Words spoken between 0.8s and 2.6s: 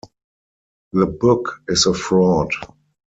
The book is a fraud.